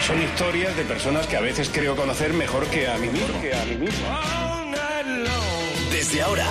[0.00, 3.40] Son historias de personas que a veces creo conocer mejor que a mí mismo.
[3.40, 4.06] Que a mí mismo.
[5.90, 6.46] Desde ahora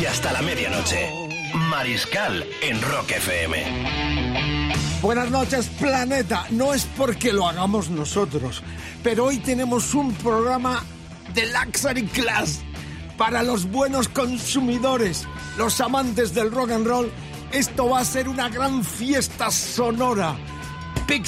[0.00, 1.10] y hasta la medianoche,
[1.54, 4.64] Mariscal en Rock FM.
[5.02, 6.46] Buenas noches, planeta.
[6.50, 8.62] No es porque lo hagamos nosotros,
[9.02, 10.82] pero hoy tenemos un programa
[11.34, 12.62] de Luxury Class
[13.18, 15.26] para los buenos consumidores,
[15.58, 17.12] los amantes del rock and roll.
[17.52, 20.36] Esto va a ser una gran fiesta sonora.
[21.06, 21.24] Pig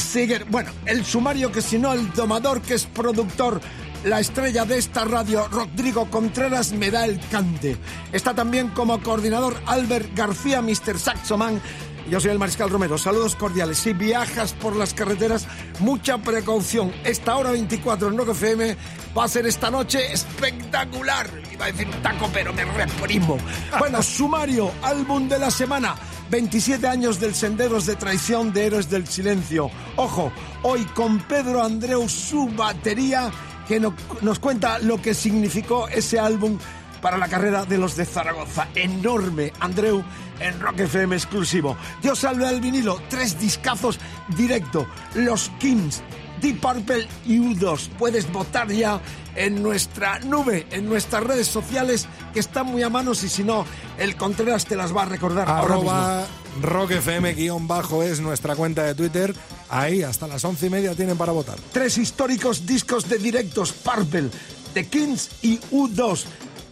[0.51, 3.61] bueno, el sumario que si no, el domador que es productor,
[4.05, 7.77] la estrella de esta radio, Rodrigo Contreras, me da el cante.
[8.13, 10.99] Está también como coordinador Albert García, Mr.
[10.99, 11.61] Saxoman.
[12.09, 12.97] Yo soy el Mariscal Romero.
[12.99, 13.79] Saludos cordiales.
[13.79, 15.47] Si viajas por las carreteras,
[15.81, 16.93] mucha precaución.
[17.05, 18.77] Esta hora 24 en Rock FM
[19.17, 21.29] va a ser esta noche espectacular.
[21.53, 23.39] Iba a decir un taco, pero me reprimo.
[23.79, 25.97] Bueno, sumario, álbum de la semana.
[26.31, 29.71] 27 años del Senderos de Traición de Héroes del Silencio.
[29.97, 30.33] Ojo,
[30.63, 33.31] hoy con Pedro Andreu, su batería,
[33.69, 36.59] que no- nos cuenta lo que significó ese álbum
[37.01, 38.69] para la carrera de los de Zaragoza.
[38.75, 40.03] Enorme, Andreu,
[40.41, 41.77] en Rock FM exclusivo.
[42.03, 43.99] Dios salve al vinilo, tres discazos
[44.37, 44.87] directo.
[45.15, 46.03] Los Kings,
[46.41, 47.89] Deep Purple y U2.
[47.99, 49.01] Puedes votar ya
[49.35, 53.65] en nuestra nube, en nuestras redes sociales, que están muy a manos y si no,
[53.99, 55.91] el Contreras te las va a recordar ahora mismo.
[55.91, 56.27] Arroba
[56.63, 59.35] rockfm-bajo es nuestra cuenta de Twitter.
[59.69, 61.57] Ahí, hasta las once y media tienen para votar.
[61.73, 64.31] Tres históricos discos de directos, Purple,
[64.75, 66.25] The Kings y U2.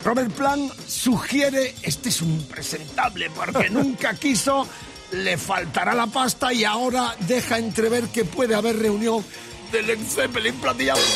[0.05, 4.69] Robert Plant sugiere, este es un presentable porque nunca quiso,
[5.13, 9.25] le faltará la pasta y ahora deja entrever que puede haber reunión
[9.73, 11.01] del Zeppelin platillado.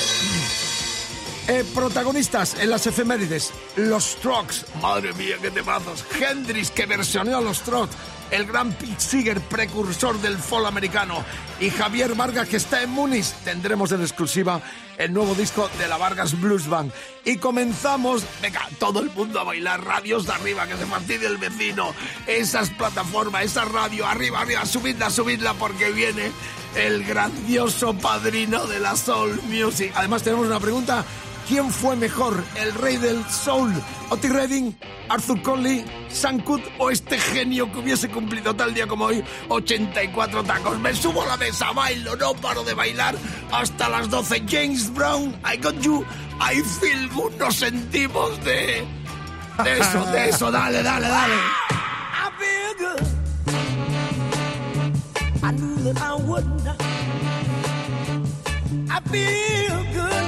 [1.51, 7.41] Eh, protagonistas en las efemérides, los Strokes, madre mía, qué temazos, Hendrix que versioneó a
[7.41, 7.97] los Strokes,
[8.31, 11.25] el gran Pete precursor del folk americano,
[11.61, 13.33] y Javier Vargas que está en Múnich.
[13.45, 14.61] Tendremos en exclusiva
[14.97, 16.93] el nuevo disco de la Vargas Blues Band.
[17.25, 21.39] Y comenzamos, venga, todo el mundo a bailar, radios de arriba, que se fastidie el
[21.39, 21.95] vecino,
[22.27, 26.33] esas plataformas, esa radio, arriba, arriba, subidla, subidla, porque viene
[26.77, 29.93] el grandioso padrino de la Soul Music.
[29.95, 31.05] Además tenemos una pregunta.
[31.49, 33.73] ¿Quién fue mejor, el rey del soul,
[34.11, 34.79] Otis Redding,
[35.09, 35.83] Arthur Conley,
[36.45, 40.79] Cooke o este genio que hubiese cumplido tal día como hoy 84 tacos?
[40.79, 43.15] Me subo a la mesa, bailo, no paro de bailar
[43.51, 44.43] hasta las 12.
[44.47, 46.05] James Brown, I got you,
[46.39, 48.87] I feel good, nos sentimos de...
[49.65, 51.35] Eso, de eso, dale, dale, dale.
[52.13, 53.03] I feel good.
[58.91, 60.28] I feel good.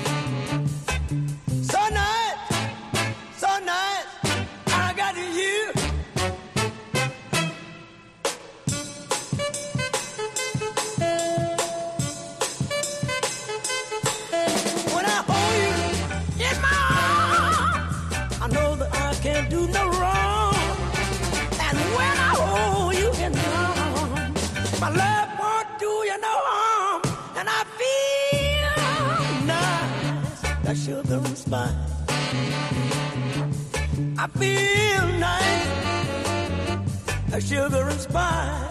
[34.23, 35.07] I feel
[37.31, 38.70] nice, sugar and spice.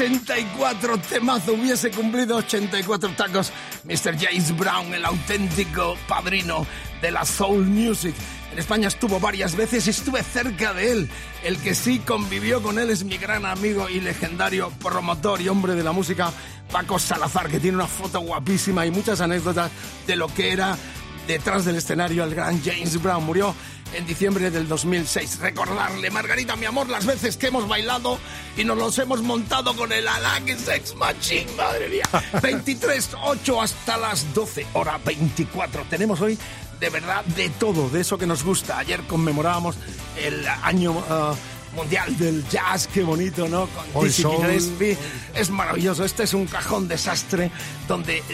[0.00, 3.52] 64 temazo, hubiese cumplido 84 tacos.
[3.84, 4.16] Mr.
[4.18, 6.66] James Brown, el auténtico padrino
[7.02, 8.14] de la soul music.
[8.50, 11.10] En España estuvo varias veces y estuve cerca de él.
[11.44, 15.74] El que sí convivió con él es mi gran amigo y legendario promotor y hombre
[15.74, 16.32] de la música,
[16.72, 19.70] Paco Salazar, que tiene una foto guapísima y muchas anécdotas
[20.06, 20.78] de lo que era
[21.26, 23.22] detrás del escenario el gran James Brown.
[23.22, 23.54] Murió
[23.94, 25.40] en diciembre del 2006.
[25.40, 28.18] Recordarle, Margarita, mi amor, las veces que hemos bailado
[28.56, 32.04] y nos los hemos montado con el Alack Sex Machine, madre mía.
[32.42, 35.84] 23, 8 hasta las 12, hora 24.
[35.88, 36.38] Tenemos hoy
[36.78, 38.78] de verdad de todo, de eso que nos gusta.
[38.78, 39.76] Ayer conmemorábamos
[40.16, 41.02] el año...
[41.08, 41.34] ah,
[41.74, 43.68] Mundial del Jazz, qué bonito, ¿no?
[43.92, 44.24] Con Dizzy.
[44.24, 44.98] Gillespie.
[45.36, 46.04] Es maravilloso.
[46.04, 47.52] Este es un cajón desastre
[47.86, 48.24] donde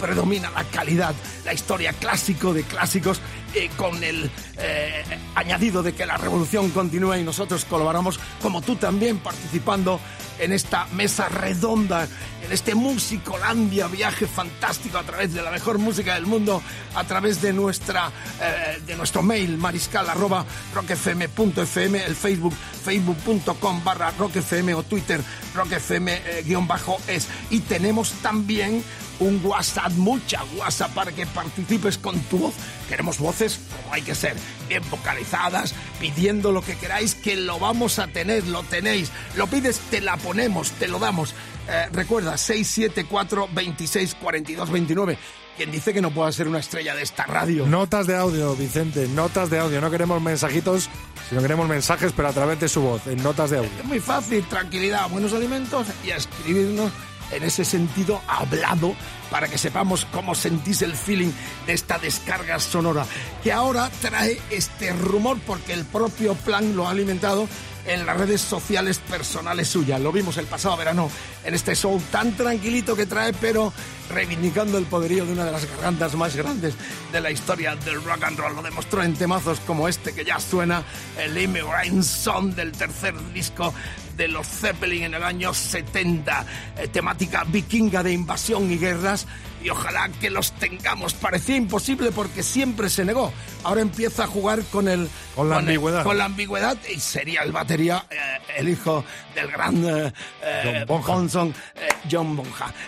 [0.00, 1.14] predomina la calidad,
[1.44, 3.20] la historia clásico de clásicos,
[3.54, 8.76] eh, con el eh, añadido de que la revolución continúa y nosotros colaboramos, como tú
[8.76, 10.00] también, participando
[10.38, 12.08] en esta mesa redonda,
[12.44, 16.62] en este Musicolandia, viaje fantástico a través de la mejor música del mundo,
[16.94, 20.44] a través de nuestra eh, de nuestro mail mariscal arroba
[20.74, 25.20] el Facebook facebook.com barra rockfm o Twitter
[25.54, 27.26] rockfm eh, guion bajo es.
[27.50, 28.84] Y tenemos también
[29.20, 32.54] un WhatsApp, mucha WhatsApp para que participes con tu voz.
[32.88, 34.36] Queremos voces como hay que ser,
[34.68, 39.10] bien vocalizadas, pidiendo lo que queráis, que lo vamos a tener, lo tenéis.
[39.36, 41.34] Lo pides, te la ponemos, te lo damos.
[41.68, 45.18] Eh, recuerda, 674 26 42 29.
[45.56, 47.66] Quien dice que no pueda ser una estrella de esta radio.
[47.66, 49.80] Notas de audio, Vicente, notas de audio.
[49.80, 50.90] No queremos mensajitos,
[51.30, 53.70] sino queremos mensajes, pero a través de su voz, en notas de audio.
[53.78, 56.92] Es muy fácil, tranquilidad, buenos alimentos y a escribirnos
[57.30, 58.94] en ese sentido hablado
[59.30, 61.32] para que sepamos cómo sentís el feeling
[61.66, 63.04] de esta descarga sonora
[63.42, 67.48] que ahora trae este rumor porque el propio plan lo ha alimentado
[67.86, 70.00] en las redes sociales personales suyas.
[70.00, 71.10] Lo vimos el pasado verano
[71.44, 73.72] en este show tan tranquilito que trae, pero
[74.10, 76.74] reivindicando el poderío de una de las gargantas más grandes
[77.12, 78.54] de la historia del rock and roll.
[78.54, 80.82] Lo demostró en temazos como este que ya suena,
[81.18, 83.72] el Immigrant Song del tercer disco
[84.16, 86.46] de los Zeppelin en el año 70,
[86.78, 89.26] eh, temática vikinga de invasión y guerras,
[89.66, 91.14] y ojalá que los tengamos.
[91.14, 93.32] Parecía imposible porque siempre se negó.
[93.64, 96.04] Ahora empieza a jugar con el Con la ambigüedad.
[96.04, 98.16] con la ambigüedad y sería el batería, eh,
[98.58, 100.12] el hijo del gran eh,
[100.42, 101.06] eh, John Bonham.
[101.06, 102.42] Bonson, eh, John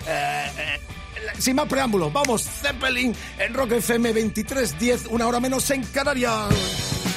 [0.06, 0.80] eh,
[1.38, 7.07] sin más preámbulos, vamos, Zeppelin en Rock FM 2310, una hora menos en Canarias.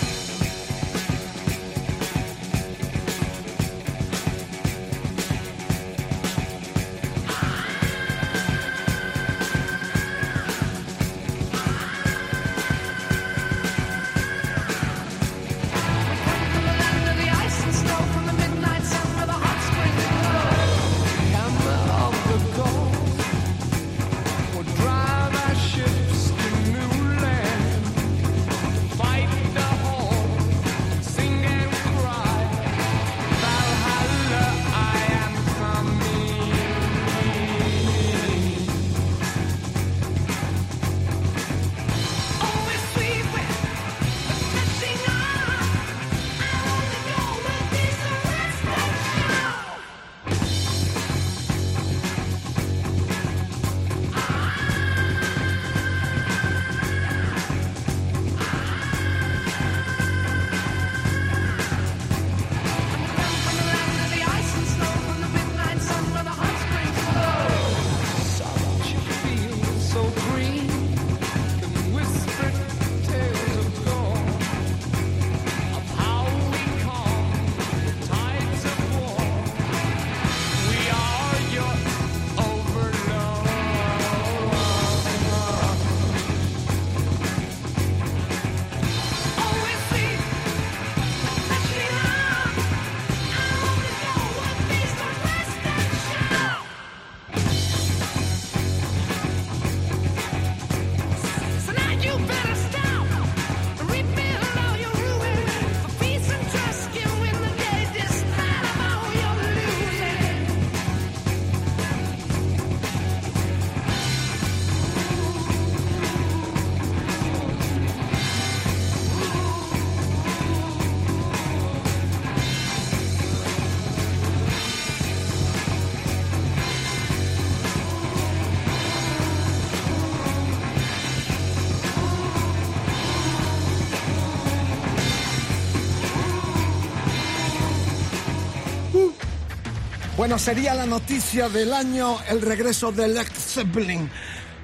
[140.21, 144.01] Bueno, sería la noticia del año el regreso de Led Zeppelin.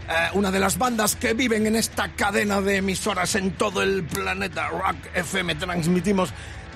[0.07, 4.03] eh, una de las bandas que viven en esta cadena de emisoras en todo el
[4.03, 5.55] planeta Rock FM.
[5.55, 6.29] Transmitimos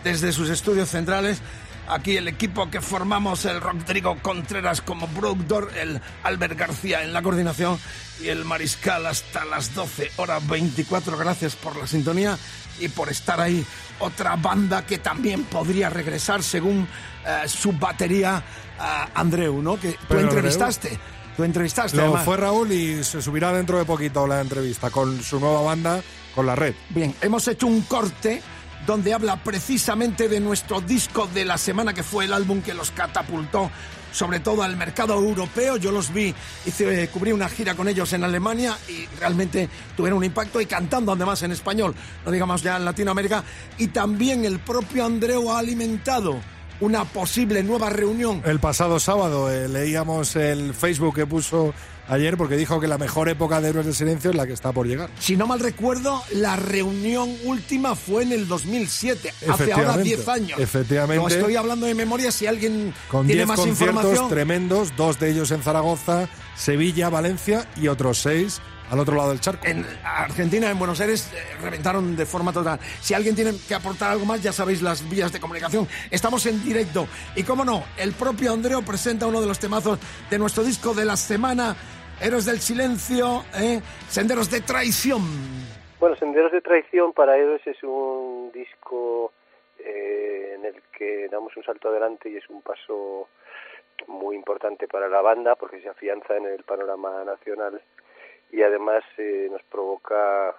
[0.04, 1.44] desde sus estudios centrales.
[1.90, 7.22] Aquí el equipo que formamos, el Rodrigo Contreras como productor, el Albert García en la
[7.22, 7.78] coordinación
[8.20, 11.18] y el Mariscal hasta las 12 horas 24.
[11.18, 12.36] Gracias por la sintonía
[12.82, 13.66] y por estar ahí.
[14.00, 16.88] Otra banda que también podría regresar según
[17.26, 18.44] eh, su batería,
[18.80, 19.80] eh, Andreu, ¿no?
[19.80, 21.00] Que tú entrevistaste.
[21.38, 21.98] Tú entrevistaste.
[21.98, 22.26] Lo además.
[22.26, 26.02] fue Raúl y se subirá dentro de poquito la entrevista con su nueva banda,
[26.36, 26.74] con la red.
[26.90, 28.42] Bien, hemos hecho un corte
[28.86, 32.92] donde habla precisamente de nuestro disco de la semana, que fue el álbum que los
[32.92, 33.70] catapultó
[34.12, 35.78] sobre todo al mercado europeo.
[35.78, 36.34] Yo los vi,
[36.66, 41.12] hice, cubrí una gira con ellos en Alemania y realmente tuvieron un impacto y cantando
[41.12, 43.44] además en español, no digamos ya en Latinoamérica.
[43.78, 46.40] Y también el propio Andreu ha alimentado
[46.82, 51.74] una posible nueva reunión El pasado sábado eh, leíamos el Facebook que puso
[52.08, 54.72] ayer porque dijo que la mejor época de Héroes del Silencio es la que está
[54.74, 55.10] por llegar.
[55.20, 60.28] Si no mal recuerdo, la reunión última fue en el 2007, hace ahora Efectivamente, 10
[60.28, 60.60] años.
[60.60, 61.22] efectivamente.
[61.24, 64.30] No estoy hablando de memoria, si alguien Con tiene 10 más conciertos información.
[64.30, 68.60] tremendos, dos de ellos en Zaragoza, Sevilla, Valencia y otros seis
[68.92, 69.66] al otro lado del charco.
[69.66, 72.78] En Argentina, en Buenos Aires, eh, reventaron de forma total.
[73.00, 75.88] Si alguien tiene que aportar algo más, ya sabéis las vías de comunicación.
[76.12, 77.08] Estamos en directo.
[77.36, 79.98] Y cómo no, el propio Andreo presenta uno de los temazos
[80.30, 81.76] de nuestro disco de la semana,
[82.22, 83.82] Héroes del Silencio, ¿eh?
[84.10, 85.22] Senderos de Traición.
[86.00, 89.32] Bueno, Senderos de Traición para Héroes es un disco
[89.80, 93.30] eh, en el que damos un salto adelante y es un paso
[94.08, 97.82] muy importante para la banda porque se afianza en el panorama nacional
[98.52, 100.56] y además eh, nos provoca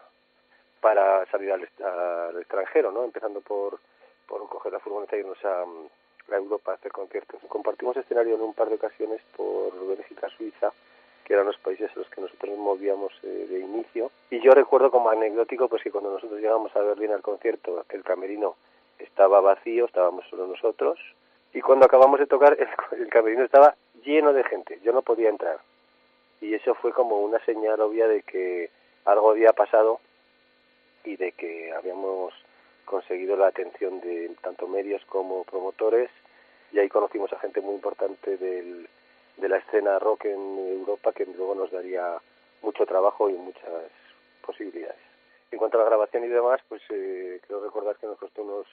[0.81, 1.63] para salir al,
[2.41, 3.05] extranjero, ¿no?
[3.05, 3.79] Empezando por,
[4.27, 7.41] por coger la furgoneta y irnos a, a Europa a hacer conciertos.
[7.49, 10.73] Compartimos escenario en un par de ocasiones por Bélgica, Suiza,
[11.25, 14.11] que eran los países a los que nosotros nos movíamos eh, de inicio.
[14.31, 18.03] Y yo recuerdo como anecdótico pues que cuando nosotros llegamos a Berlín al concierto, el
[18.03, 18.57] camerino
[18.99, 20.99] estaba vacío, estábamos solo nosotros,
[21.53, 22.69] y cuando acabamos de tocar el,
[22.99, 25.59] el camerino estaba lleno de gente, yo no podía entrar.
[26.43, 28.69] Y eso fue como una señal obvia de que
[29.05, 30.01] algo había pasado
[31.05, 32.35] y de que habíamos
[32.85, 36.11] conseguido la atención de tanto medios como promotores
[36.73, 38.89] y ahí conocimos a gente muy importante del,
[39.37, 42.19] de la escena rock en Europa que luego nos daría
[42.61, 43.91] mucho trabajo y muchas
[44.45, 44.99] posibilidades.
[45.53, 48.67] En cuanto a la grabación y demás, pues eh, creo recordar que nos costó unos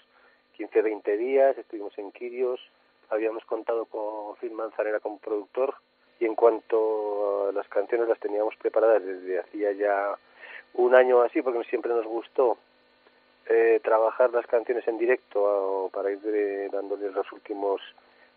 [0.57, 2.59] 15-20 días, estuvimos en Quirios,
[3.09, 5.75] habíamos contado con Phil Manzanera como productor
[6.19, 10.15] y en cuanto a las canciones las teníamos preparadas desde hacía ya
[10.73, 12.57] un año así, porque siempre nos gustó
[13.47, 17.81] eh, trabajar las canciones en directo para ir de- dándoles los últimos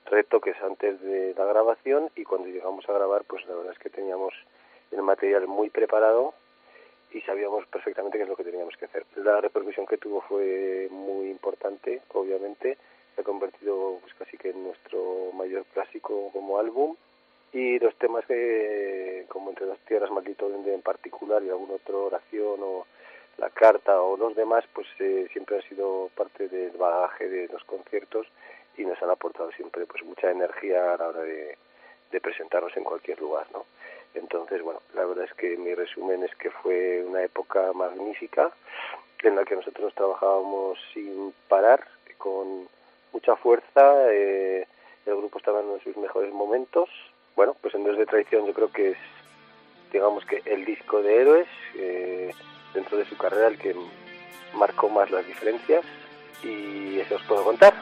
[0.06, 3.90] retoques antes de la grabación y cuando llegamos a grabar pues la verdad es que
[3.90, 4.32] teníamos
[4.90, 6.34] el material muy preparado
[7.12, 9.04] y sabíamos perfectamente qué es lo que teníamos que hacer.
[9.16, 12.78] La repercusión que tuvo fue muy importante, obviamente,
[13.14, 16.96] se ha convertido pues casi que en nuestro mayor clásico como álbum
[17.52, 22.60] y los temas que como entre las tierras maldito en particular y alguna otra oración
[22.62, 22.86] o
[23.38, 27.62] la carta o los demás pues eh, siempre han sido parte del bagaje de los
[27.64, 28.26] conciertos
[28.76, 31.58] y nos han aportado siempre pues mucha energía a la hora de,
[32.10, 33.66] de presentarnos en cualquier lugar no
[34.14, 38.50] entonces bueno la verdad es que mi resumen es que fue una época magnífica
[39.22, 42.66] en la que nosotros trabajábamos sin parar con
[43.12, 44.66] mucha fuerza eh,
[45.04, 46.88] el grupo estaba en sus mejores momentos
[47.36, 48.98] bueno pues en Dios de traición yo creo que es
[49.92, 52.34] digamos que el disco de héroes eh,
[52.74, 53.74] dentro de su carrera el que
[54.54, 55.84] marcó más las diferencias
[56.42, 57.74] y eso os puedo contar.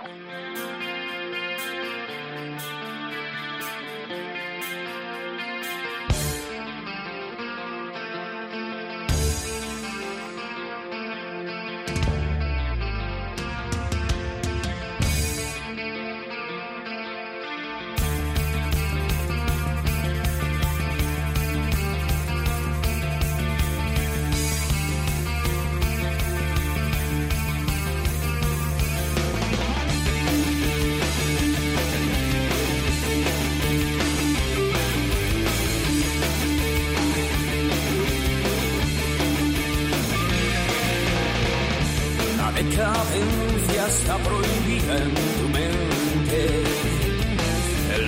[43.91, 46.41] Está prohibida en tu mente.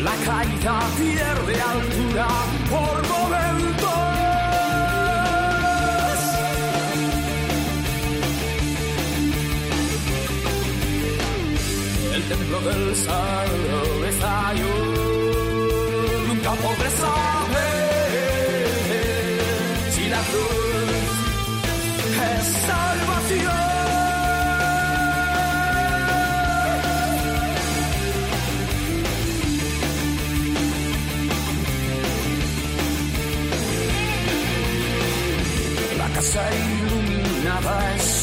[0.07, 2.29] La caída pierde altura
[2.73, 3.93] por momentos.
[12.15, 13.62] El templo del saldo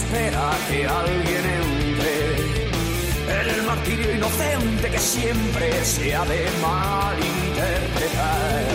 [0.09, 2.13] espera que alguien entre.
[3.53, 8.65] El martirio inocente que siempre se ha de malinterpretar.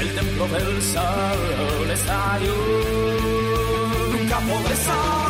[0.00, 2.56] El templo del sol está yo.
[4.12, 5.21] Nunca podré saber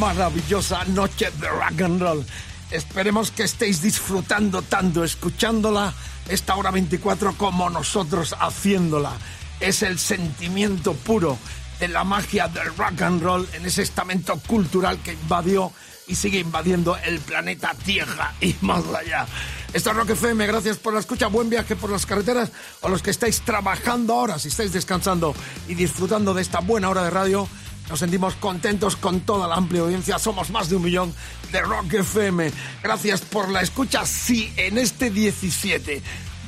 [0.00, 2.24] maravillosa noche de rock and roll.
[2.70, 5.92] Esperemos que estéis disfrutando tanto escuchándola
[6.26, 9.12] esta hora 24 como nosotros haciéndola.
[9.60, 11.36] Es el sentimiento puro
[11.78, 15.70] de la magia del rock and roll en ese estamento cultural que invadió
[16.06, 19.26] y sigue invadiendo el planeta Tierra y más allá.
[19.74, 23.02] Esto es Rock FM, gracias por la escucha, buen viaje por las carreteras o los
[23.02, 25.34] que estáis trabajando ahora, si estáis descansando
[25.68, 27.46] y disfrutando de esta buena hora de radio.
[27.90, 30.16] Nos sentimos contentos con toda la amplia audiencia.
[30.20, 31.12] Somos más de un millón
[31.50, 32.52] de Rock FM.
[32.84, 34.06] Gracias por la escucha.
[34.06, 36.00] Si en este 17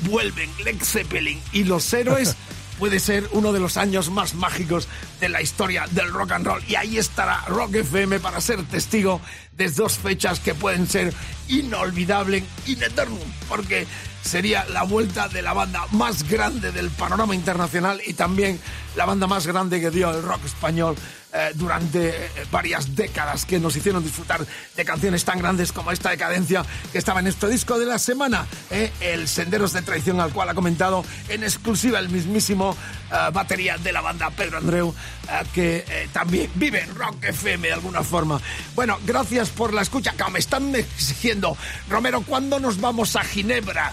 [0.04, 2.36] vuelven Led Zeppelin y los héroes,
[2.78, 4.86] puede ser uno de los años más mágicos
[5.20, 6.62] de la historia del rock and roll.
[6.68, 9.20] Y ahí estará Rock FM para ser testigo
[9.56, 11.12] de dos fechas que pueden ser
[11.48, 13.88] inolvidables in eternum, porque
[14.22, 18.58] sería la vuelta de la banda más grande del panorama internacional y también
[18.96, 20.96] la banda más grande que dio el rock español
[21.34, 26.10] eh, durante eh, varias décadas que nos hicieron disfrutar de canciones tan grandes como esta
[26.10, 30.32] decadencia que estaba en nuestro disco de la semana, eh, el Senderos de Traición, al
[30.32, 32.76] cual ha comentado en exclusiva el mismísimo
[33.12, 34.94] eh, batería de la banda Pedro Andreu,
[35.28, 38.40] eh, que eh, también vive Rock FM de alguna forma.
[38.74, 41.54] Bueno, gracias por la escucha, que me están exigiendo,
[41.90, 43.92] Romero, ¿cuándo nos vamos a Ginebra?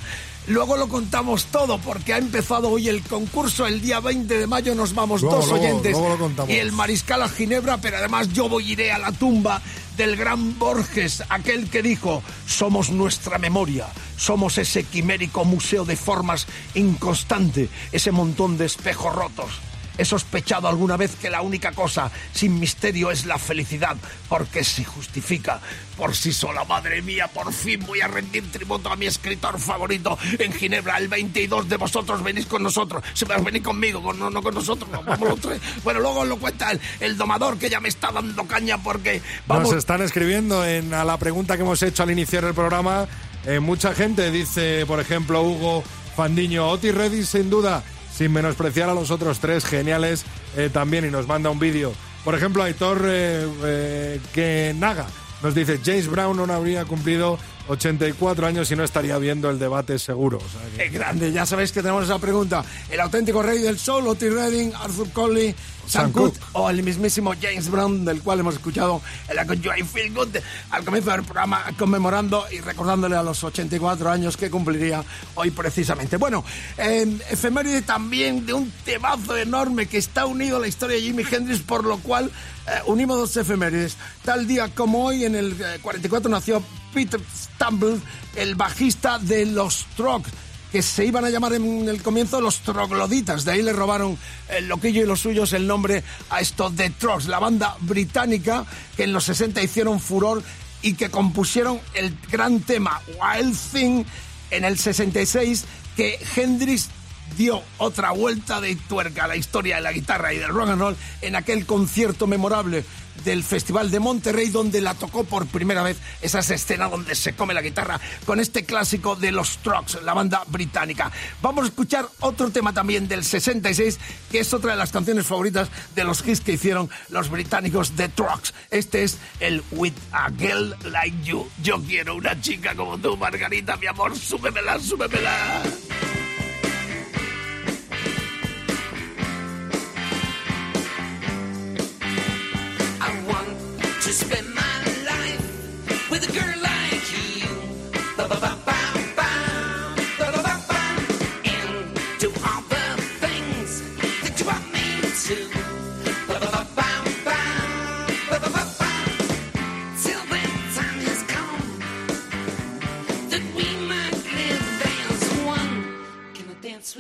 [0.49, 3.67] Luego lo contamos todo porque ha empezado hoy el concurso.
[3.67, 6.51] El día 20 de mayo nos vamos Luego, dos luego, oyentes luego lo contamos.
[6.51, 9.61] y el mariscal a Ginebra, pero además yo voy iré a la tumba
[9.95, 16.47] del gran Borges, aquel que dijo, somos nuestra memoria, somos ese quimérico museo de formas
[16.73, 19.51] inconstante, ese montón de espejos rotos.
[19.99, 23.97] He sospechado alguna vez que la única cosa sin misterio es la felicidad,
[24.29, 25.59] porque se justifica
[25.97, 26.63] por sí sola.
[26.63, 30.97] Madre mía, por fin voy a rendir tributo a mi escritor favorito en Ginebra.
[30.97, 33.03] El 22 de vosotros venís con nosotros.
[33.13, 35.59] Si me venís conmigo, con- no, no con nosotros, no, vamos los tres.
[35.83, 39.65] Bueno, luego lo cuenta el, el domador que ya me está dando caña porque vamos.
[39.69, 43.05] Nos están escribiendo en, a la pregunta que hemos hecho al iniciar el programa.
[43.45, 45.83] eh, mucha gente dice, por ejemplo, Hugo
[46.15, 47.83] Fandiño, Otis Reddy sin duda,
[48.19, 50.25] sin menospreciar a los otros tres geniales
[50.57, 51.93] eh, también y nos manda un vídeo.
[52.25, 55.05] Por ejemplo, Aitor eh, eh, que Naga
[55.41, 59.97] nos dice, James Brown no habría cumplido 84 años y no estaría viendo el debate
[59.99, 60.37] seguro.
[60.37, 62.63] O sea que- Qué grande, ya sabéis que tenemos esa pregunta.
[62.89, 65.55] El auténtico rey del soul, Otis Redding, Arthur Conley,
[65.87, 69.61] Sam Sam Cooke o el mismísimo James Brown, del cual hemos escuchado en la con
[69.61, 70.37] Joy Feel Good
[70.69, 75.03] al comienzo del programa, conmemorando y recordándole a los 84 años que cumpliría
[75.35, 76.17] hoy precisamente.
[76.17, 76.43] Bueno,
[76.77, 81.23] eh, efeméride también de un temazo enorme que está unido a la historia de Jimi
[81.29, 82.25] Hendrix, por lo cual
[82.67, 83.97] eh, unimos dos efemérides.
[84.23, 86.61] Tal día como hoy, en el eh, 44 nació
[86.93, 87.99] Peter Stumble,
[88.35, 90.31] el bajista de los Strokes
[90.71, 93.43] que se iban a llamar en el comienzo los trogloditas.
[93.43, 94.17] De ahí le robaron
[94.49, 99.03] el loquillo y los suyos el nombre a estos The Trogs, la banda británica que
[99.03, 100.43] en los 60 hicieron furor
[100.81, 104.03] y que compusieron el gran tema Wild Thing
[104.51, 106.89] en el 66 que Hendrix
[107.37, 110.81] dio otra vuelta de tuerca a la historia de la guitarra y del rock and
[110.81, 112.83] roll en aquel concierto memorable
[113.23, 117.33] del Festival de Monterrey donde la tocó por primera vez esa es escena donde se
[117.33, 121.11] come la guitarra con este clásico de los Trucks, la banda británica.
[121.41, 123.99] Vamos a escuchar otro tema también del 66
[124.31, 128.09] que es otra de las canciones favoritas de los hits que hicieron los británicos The
[128.09, 128.53] Trucks.
[128.69, 131.47] Este es el With a Girl Like You.
[131.61, 135.63] Yo quiero una chica como tú, Margarita, mi amor, súbemela, súbemela.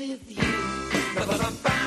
[0.09, 1.78] With you?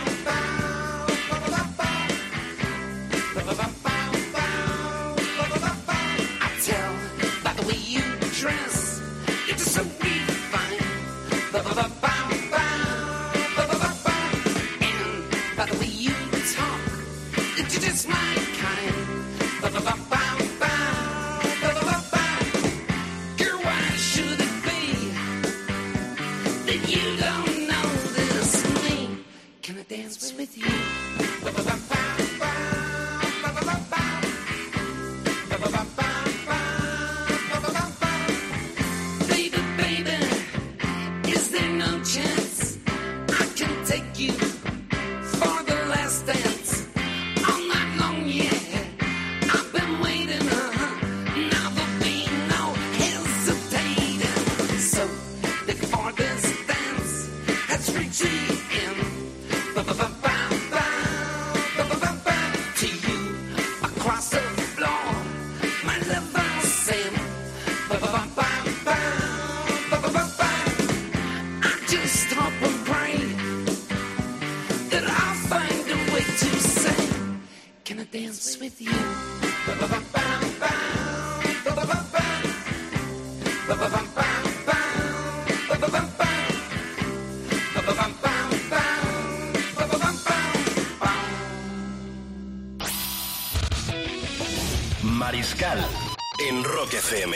[97.12, 97.34] FM.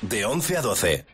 [0.00, 1.05] De 11 a 12.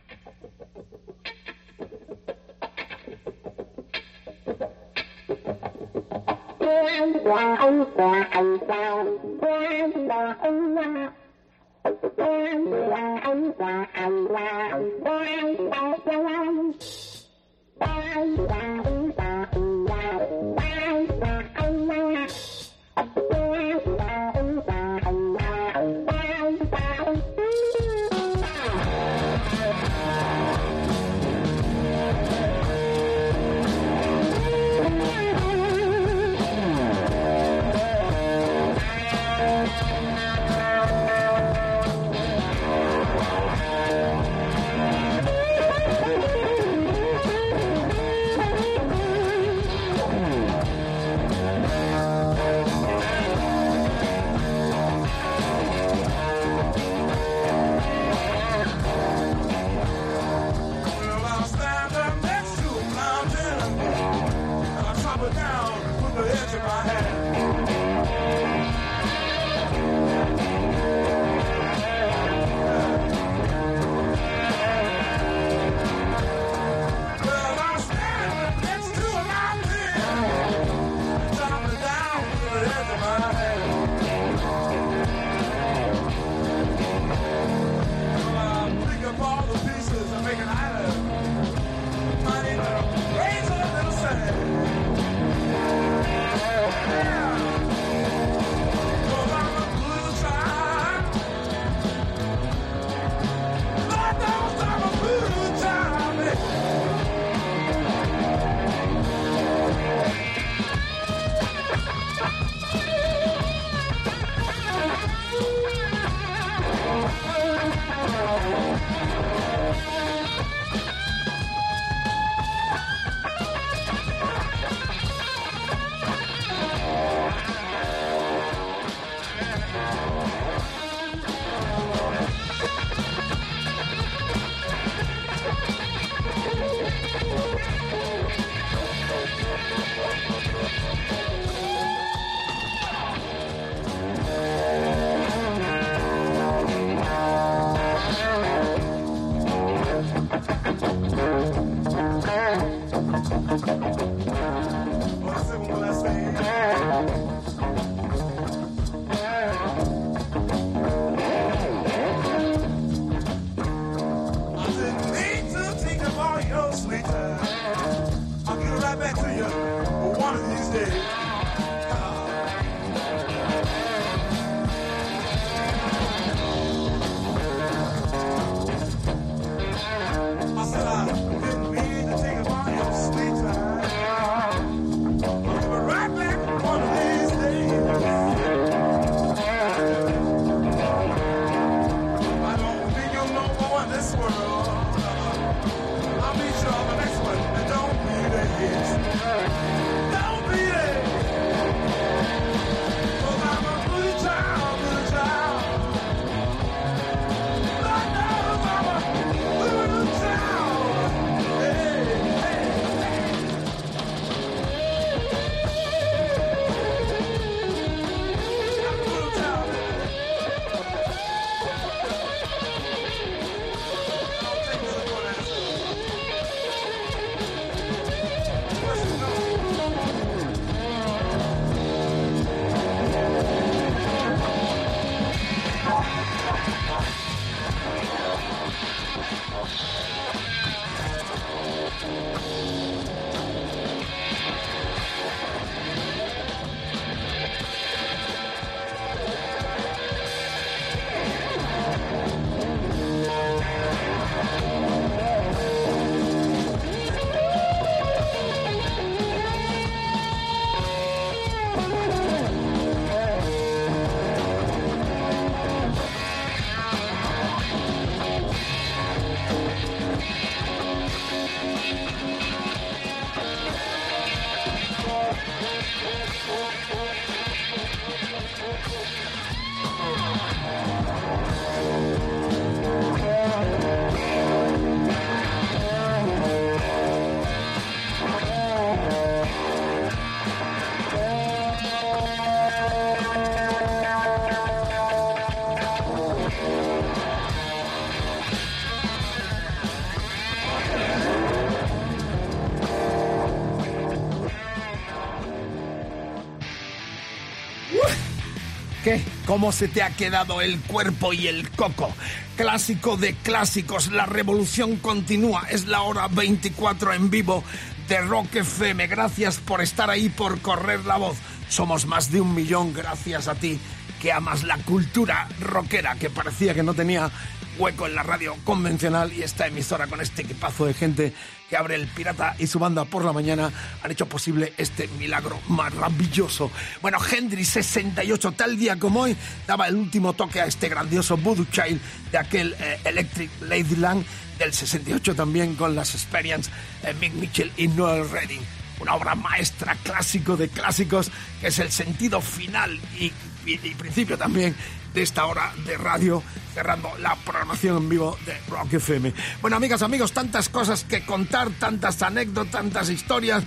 [309.53, 312.11] ¿Cómo se te ha quedado el cuerpo y el coco?
[312.57, 315.67] Clásico de clásicos, la revolución continúa.
[315.69, 317.63] Es la hora 24 en vivo
[318.07, 319.05] de Rock FM.
[319.05, 321.37] Gracias por estar ahí, por correr la voz.
[321.69, 323.79] Somos más de un millón gracias a ti
[324.19, 327.29] que amas la cultura rockera que parecía que no tenía
[327.77, 331.33] hueco en la radio convencional y esta emisora con este equipazo de gente
[331.73, 333.71] que abre el Pirata y su banda por la mañana
[334.03, 336.69] han hecho posible este milagro maravilloso.
[337.01, 341.65] Bueno, Hendry 68, tal día como hoy, daba el último toque a este grandioso Voodoo
[341.71, 341.99] Child
[342.31, 344.23] de aquel eh, Electric Ladyland
[344.59, 346.69] del 68 también con las Experience,
[347.01, 348.61] eh, Mick Mitchell y Noel Redding.
[348.99, 353.31] Una obra maestra, clásico de clásicos, que es el sentido final y,
[353.65, 354.75] y- y principio también
[355.13, 356.41] de esta hora de radio,
[356.73, 359.31] cerrando la programación en vivo de Rock FM.
[359.61, 363.63] Bueno, amigas, amigos, tantas cosas que contar, tantas anécdotas, tantas historias.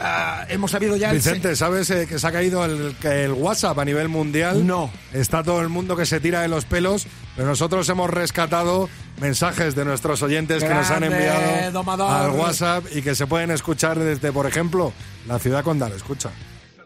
[0.00, 1.10] Ah, hemos sabido ya...
[1.10, 4.64] el Vicente, ¿sabes eh, que se ha caído el, el WhatsApp a nivel mundial?
[4.64, 4.92] No.
[5.12, 8.88] Está todo el mundo que se tira de los pelos, pero nosotros hemos rescatado
[9.20, 12.12] mensajes de nuestros oyentes que nos han enviado domador.
[12.12, 14.92] al WhatsApp y que se pueden escuchar desde, por ejemplo,
[15.26, 15.90] la ciudad condal.
[15.92, 16.30] Escucha.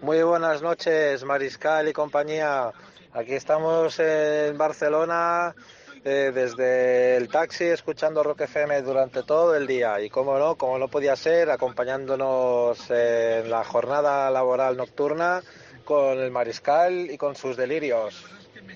[0.03, 2.73] Muy buenas noches, Mariscal y compañía.
[3.13, 5.55] Aquí estamos en Barcelona
[6.05, 10.77] eh, desde el taxi escuchando Rock FM durante todo el día y como no, como
[10.77, 15.41] no podía ser, acompañándonos en la jornada laboral nocturna
[15.85, 18.25] con el Mariscal y con sus delirios.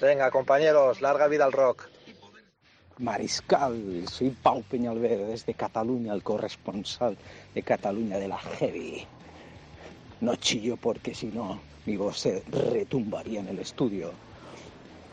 [0.01, 1.89] Venga, compañeros, larga vida al rock.
[2.99, 7.19] Mariscal, soy Pau Peñalver desde Cataluña, el corresponsal
[7.53, 9.09] de Cataluña de la Heavy.
[10.20, 14.12] No chillo porque si no, mi voz se retumbaría en el estudio.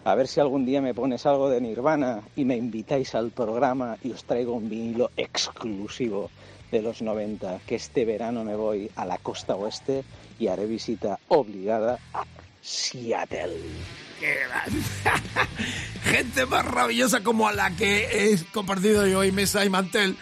[0.06, 3.98] A ver si algún día me pones algo de Nirvana y me invitáis al programa
[4.04, 6.30] y os traigo un vinilo exclusivo
[6.72, 10.04] de los 90, que este verano me voy a la costa oeste
[10.40, 12.26] y haré visita obligada a
[12.62, 13.60] Seattle.
[16.04, 20.18] Gente maravillosa como a la que he compartido yo hoy mesa y mantel.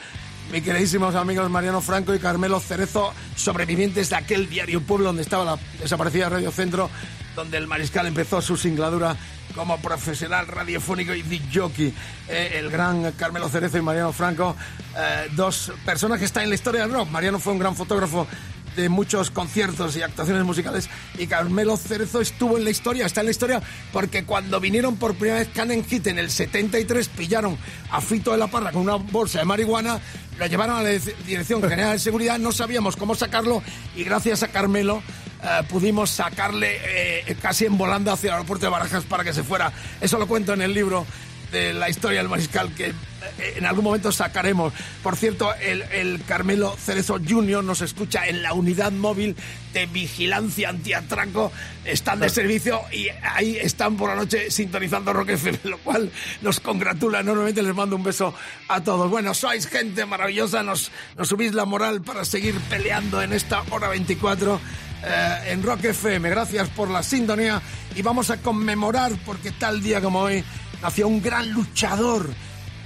[0.51, 5.45] Mi queridísimos amigos Mariano Franco y Carmelo Cerezo, sobrevivientes de aquel diario Pueblo donde estaba
[5.45, 6.89] la desaparecida Radio Centro,
[7.37, 9.15] donde el mariscal empezó su singladura
[9.55, 11.93] como profesional radiofónico y jockey.
[12.27, 14.57] Eh, el gran Carmelo Cerezo y Mariano Franco,
[14.97, 17.09] eh, dos personas que están en la historia del rock.
[17.09, 18.27] Mariano fue un gran fotógrafo
[18.75, 23.27] de muchos conciertos y actuaciones musicales y Carmelo Cerezo estuvo en la historia, está en
[23.27, 27.57] la historia porque cuando vinieron por primera vez Canen Hit en el 73 pillaron
[27.91, 29.99] a Fito de la Parra con una bolsa de marihuana,
[30.39, 33.61] lo llevaron a la Dirección General de Seguridad, no sabíamos cómo sacarlo
[33.95, 35.03] y gracias a Carmelo
[35.43, 39.43] eh, pudimos sacarle eh, casi en volando hacia el aeropuerto de Barajas para que se
[39.43, 39.71] fuera.
[39.99, 41.05] Eso lo cuento en el libro
[41.51, 44.73] de la historia del mariscal que eh, en algún momento sacaremos.
[45.03, 47.63] Por cierto, el, el Carmelo Cerezo Jr.
[47.63, 49.35] nos escucha en la unidad móvil
[49.73, 51.51] de vigilancia antiatraco.
[51.85, 56.11] Están de servicio y ahí están por la noche sintonizando Rock FM, lo cual
[56.41, 57.61] nos congratula enormemente.
[57.61, 58.33] Les mando un beso
[58.67, 59.09] a todos.
[59.09, 63.89] Bueno, sois gente maravillosa, nos, nos subís la moral para seguir peleando en esta hora
[63.89, 64.59] 24
[65.03, 66.29] eh, en Rock FM.
[66.29, 67.61] Gracias por la sintonía
[67.95, 70.43] y vamos a conmemorar porque tal día como hoy
[70.81, 72.29] nació un gran luchador.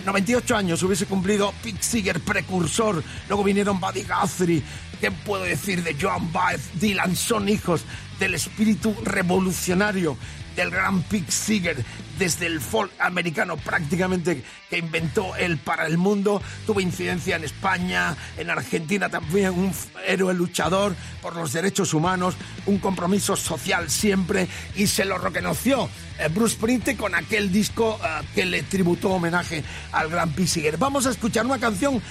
[0.05, 3.03] 98 años hubiese cumplido Pete Seeger, precursor.
[3.27, 4.63] Luego vinieron Buddy Guthrie.
[5.01, 6.79] ¿Qué puedo decir de Joan Baez?
[6.79, 7.81] Dylan son hijos
[8.19, 10.17] del espíritu revolucionario
[10.55, 11.83] del gran Pete Seeger
[12.17, 16.41] desde el folk americano prácticamente que inventó él para el mundo.
[16.65, 19.73] Tuvo incidencia en España, en Argentina también, un
[20.07, 25.89] héroe luchador por los derechos humanos, un compromiso social siempre y se lo reconoció
[26.19, 30.77] eh, Bruce Springsteen con aquel disco eh, que le tributó homenaje al gran Pete Seeger.
[30.77, 32.01] Vamos a escuchar una canción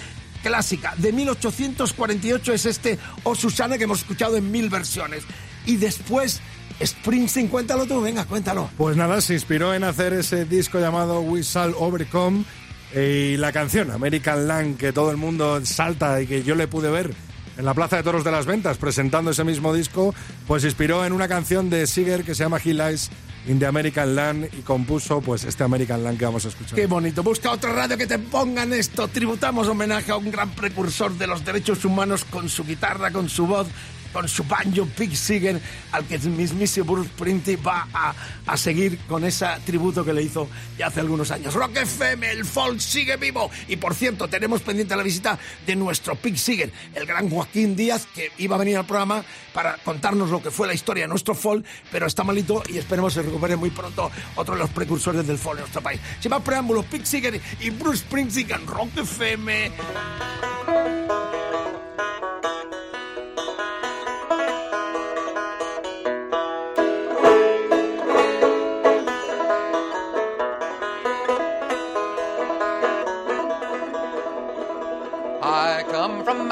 [0.42, 5.24] clásica de 1848 es este O Susana que hemos escuchado en mil versiones
[5.64, 6.42] y después
[6.82, 11.42] Springsteen cuéntalo tú venga cuéntalo Pues nada, se inspiró en hacer ese disco llamado We
[11.42, 12.44] Shall Overcome
[12.92, 16.68] eh, y la canción American Land que todo el mundo salta y que yo le
[16.68, 17.14] pude ver
[17.56, 20.14] en la Plaza de Toros de las Ventas presentando ese mismo disco,
[20.46, 23.10] pues se inspiró en una canción de Seeger que se llama He Lies
[23.46, 26.75] in the American Land y compuso pues este American Land que vamos a escuchar.
[26.75, 27.22] Qué bonito.
[27.22, 29.08] Busca otra radio que te pongan esto.
[29.08, 33.46] Tributamos homenaje a un gran precursor de los derechos humanos con su guitarra, con su
[33.46, 33.68] voz,
[34.15, 35.60] con su banjo, Pete Seeger,
[35.90, 38.15] al que el mismísimo Bruce Springsteen va a,
[38.46, 40.48] a seguir con ese tributo que le hizo
[40.79, 41.52] ya hace algunos años.
[41.52, 43.50] Rock FM, el folk sigue vivo.
[43.67, 45.37] Y por cierto, tenemos pendiente la visita
[45.67, 49.77] de nuestro Pete Seeger, el gran Joaquín Díaz, que iba a venir al programa para
[49.79, 53.23] contarnos lo que fue la historia de nuestro folk, pero está malito y esperemos se
[53.23, 56.00] recupere muy pronto otro de los precursores del folk en nuestro país.
[56.21, 59.73] Sin más preámbulos, Pete Seeger y Bruce Springsteen en Rock FM.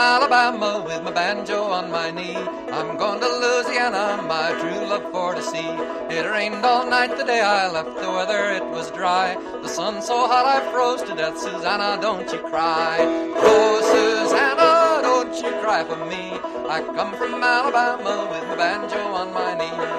[0.03, 2.35] Alabama with my banjo on my knee.
[2.35, 5.71] I'm going to Louisiana, my true love for to see.
[6.17, 9.37] It rained all night the day I left, the weather it was dry.
[9.63, 11.39] The sun so hot I froze to death.
[11.39, 12.97] Susanna, don't you cry.
[13.37, 16.33] Oh, Susanna, don't you cry for me.
[16.69, 19.91] I come from Alabama with my banjo on my knee.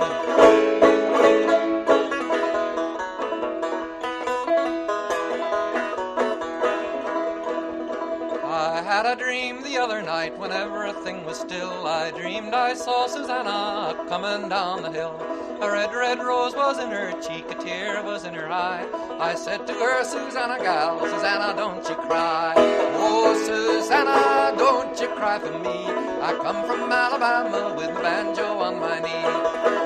[9.13, 11.85] A dream the other night when everything was still.
[11.85, 15.15] I dreamed I saw Susanna coming down the hill.
[15.61, 18.87] A red, red rose was in her cheek, a tear was in her eye.
[19.19, 22.53] I said to her, Susanna, gal, Susanna, don't you cry.
[22.57, 25.85] Oh, Susanna, don't you cry for me.
[26.27, 29.25] I come from Alabama with my banjo on my knee.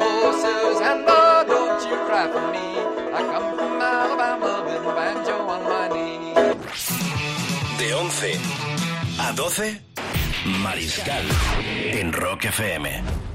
[0.07, 2.67] Oh, Susanna, don't you cry for me.
[3.11, 6.33] I come from Alabama with my banjo on my knee.
[7.77, 8.66] De 11
[9.27, 9.81] a 12,
[10.61, 11.25] Mariscal
[11.91, 13.26] en Rock FM.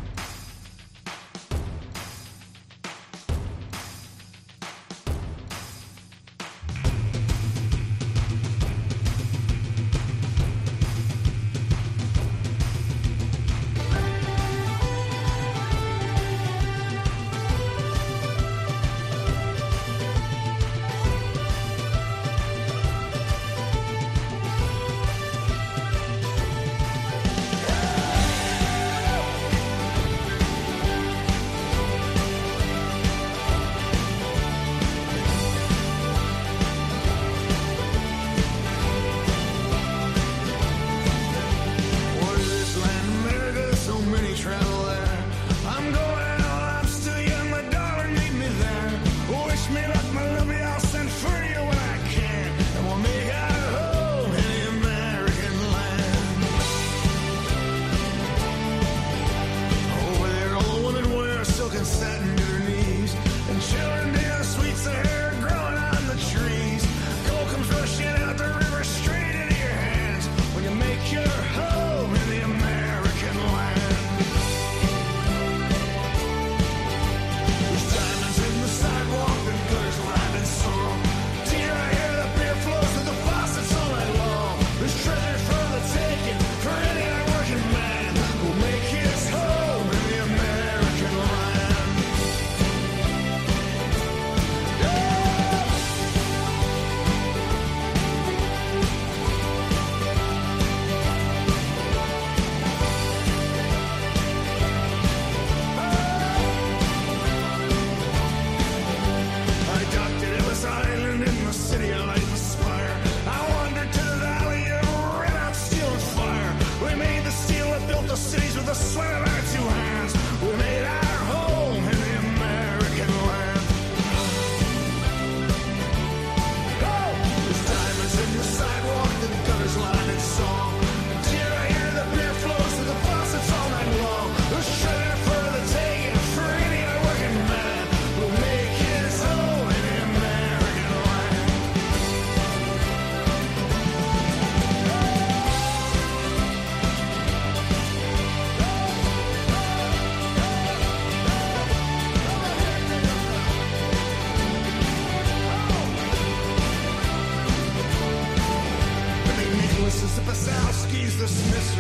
[159.73, 161.73] The Nicholas, the Pasowskis, the Smiths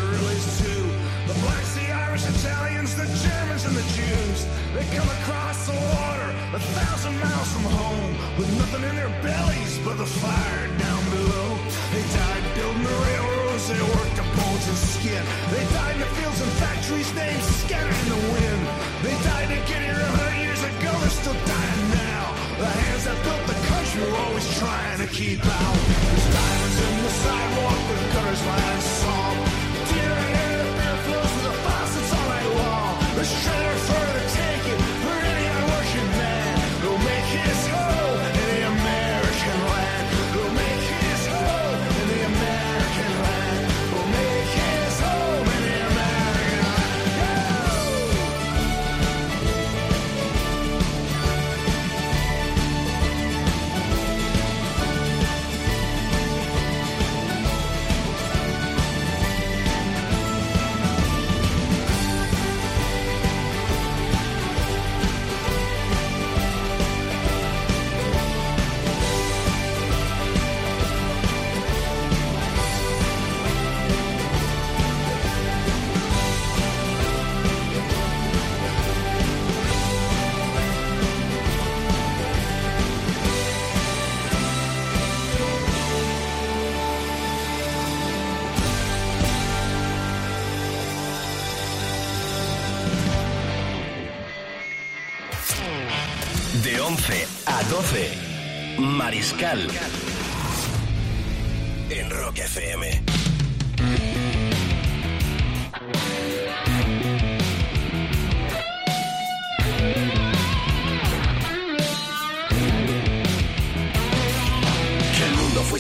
[0.64, 0.84] too.
[1.28, 4.38] The blacks, the Irish, Italians, the Germans, and the Jews.
[4.72, 9.78] They come across the water a thousand miles from home with nothing in their bellies
[9.84, 11.48] but the fire down below.
[11.92, 15.24] They died building the railroads, they worked the bones and skin.
[15.52, 18.62] They died in the fields and factories, names scattered in the wind.
[19.04, 22.24] They died to get here a hundred years ago, they're still dying now.
[22.56, 26.61] The hands that built the country were always trying to keep out.
[26.74, 29.71] In the sidewalk, the gutters line song.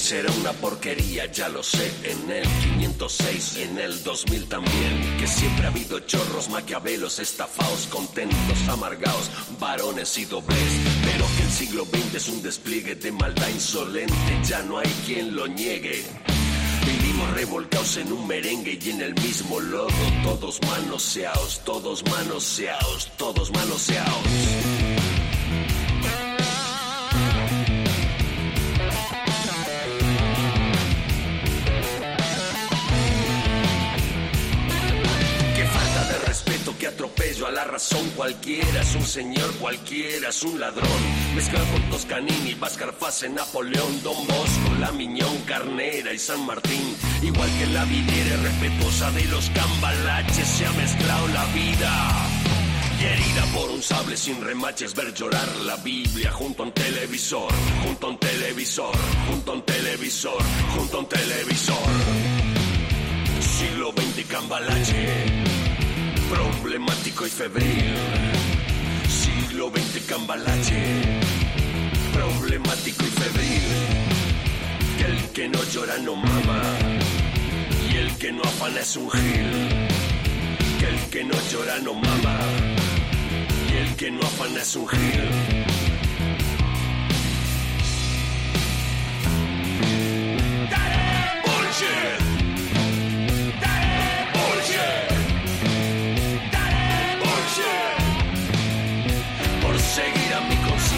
[0.02, 2.42] Fuese era una porquería, ya lo sé, en el
[2.80, 5.16] 506 y en el 2000 también.
[5.18, 9.30] Que siempre ha habido chorros, maquiavelos, estafaos, contentos, amargados,
[9.60, 10.58] varones y dobles.
[11.04, 15.36] Pero que el siglo XX es un despliegue de maldad insolente, ya no hay quien
[15.36, 16.04] lo niegue.
[16.84, 19.88] Vivimos revolcados en un merengue y en el mismo lodo,
[20.24, 24.81] todos manoseados, todos manoseados, todos manoseados.
[37.32, 38.82] Atropello a la razón cualquiera.
[38.82, 40.88] Es un señor cualquiera, es un ladrón.
[41.34, 46.96] Mezclado con Toscanini, Vázcar Fase, Napoleón, Don Bosco, La Miñón, Carnera y San Martín.
[47.22, 52.28] Igual que la vidriera respetuosa de los cambalaches, se ha mezclado la vida.
[53.00, 57.52] Herida por un sable sin remaches, ver llorar la Biblia junto a un televisor,
[57.84, 58.94] junto a un televisor,
[59.28, 60.42] junto a un televisor,
[60.76, 61.88] junto a un televisor.
[63.40, 65.61] Siglo XX cambalache,
[66.32, 67.94] problemático y febril.
[69.08, 70.82] Siglo XX cambalache,
[72.12, 73.62] problemático y febril.
[74.98, 76.62] Que el que no llora no mama.
[77.92, 79.50] Y el que no afana es un gil.
[80.80, 82.38] Que el que no llora no mama.
[83.70, 85.62] Y el que no afana es un gil.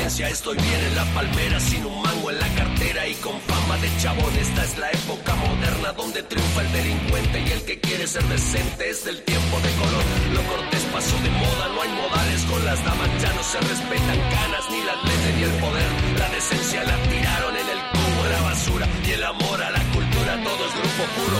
[0.07, 3.89] Estoy bien en la palmera sin un mango en la cartera y con fama de
[4.03, 4.37] chabón.
[4.39, 8.91] Esta es la época moderna donde triunfa el delincuente y el que quiere ser decente
[8.91, 10.05] es del tiempo de color.
[10.35, 14.21] Lo cortés pasó de moda, no hay modales con las damas, ya no se respetan
[14.29, 15.91] canas ni las leyes ni el poder.
[16.19, 20.33] La decencia la tiraron en el cubo la basura y el amor a la cultura
[20.45, 21.39] todo es grupo puro.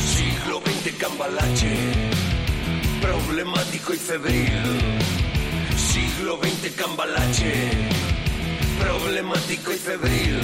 [0.00, 2.17] Siglo XX cambalache,
[3.00, 4.62] problemático y febril.
[5.76, 7.70] Siglo XX cambalache,
[8.80, 10.40] problemático y febril.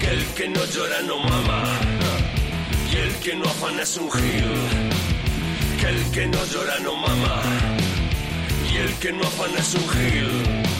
[0.00, 1.64] Que el que no llora no mama,
[2.92, 4.52] y el que no afana es un gil.
[5.80, 7.42] Que el que no llora no mama,
[8.72, 10.72] y el que no afana es un gil.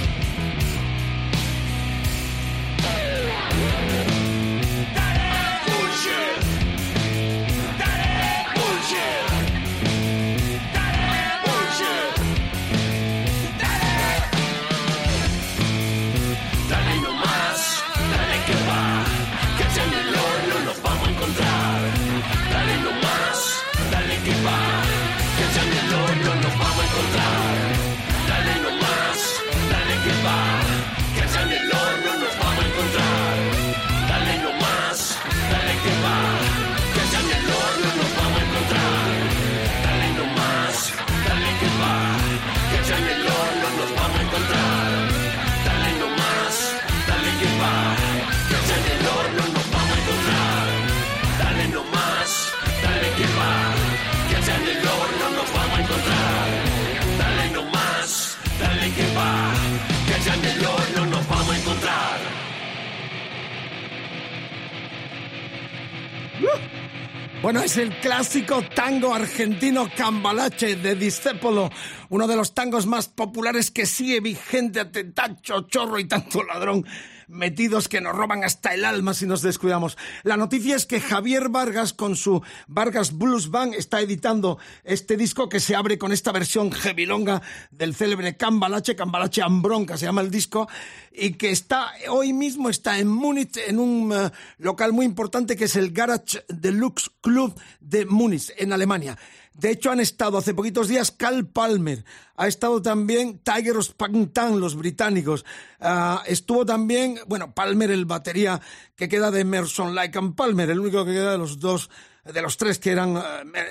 [67.43, 71.71] Bueno, es el clásico tango argentino Cambalache de Discépolo,
[72.09, 76.87] uno de los tangos más populares que sigue vigente ante tacho, chorro y tanto ladrón
[77.29, 79.97] metidos que nos roban hasta el alma si nos descuidamos.
[80.23, 85.49] La noticia es que Javier Vargas con su Vargas Blues Band está editando este disco
[85.49, 90.31] que se abre con esta versión heavilonga del célebre Cambalache, Cambalache Ambronca se llama el
[90.31, 90.69] disco,
[91.13, 95.65] y que está hoy mismo está en Múnich en un eh, local muy importante que
[95.65, 99.19] es el Garage Deluxe Club de Múnich en Alemania.
[99.55, 102.05] De hecho, han estado hace poquitos días Cal Palmer,
[102.37, 105.45] ha estado también Tiger Spantan, los británicos,
[105.85, 108.61] Ah, estuvo también, bueno, Palmer, el batería
[108.95, 111.91] que queda de Emerson, Lake and Palmer, el único que queda de los dos,
[112.25, 113.21] de los tres que eran eh,